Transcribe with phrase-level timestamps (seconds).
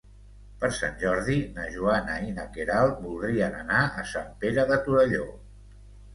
[0.61, 5.31] Per Sant Jordi na Joana i na Queralt voldrien anar a Sant Pere de Torelló.